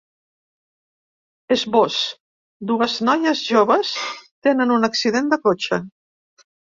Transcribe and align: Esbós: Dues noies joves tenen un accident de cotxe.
Esbós: 1.55 1.97
Dues 2.71 2.95
noies 3.09 3.43
joves 3.49 3.91
tenen 4.47 4.73
un 4.77 4.89
accident 4.89 5.29
de 5.35 5.39
cotxe. 5.45 5.81